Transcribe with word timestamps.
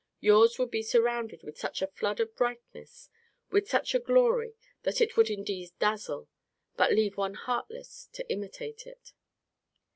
Yours 0.19 0.57
would 0.57 0.71
be 0.71 0.81
surrounded 0.81 1.43
with 1.43 1.59
such 1.59 1.79
a 1.79 1.85
flood 1.85 2.19
of 2.19 2.35
brightness, 2.35 3.07
with 3.51 3.69
such 3.69 3.93
a 3.93 3.99
glory, 3.99 4.55
that 4.81 4.99
it 4.99 5.15
would 5.15 5.29
indeed 5.29 5.69
dazzle; 5.77 6.27
but 6.75 6.91
leave 6.91 7.17
one 7.17 7.35
heartless 7.35 8.09
to 8.11 8.27
imitate 8.27 8.87
it. 8.87 9.13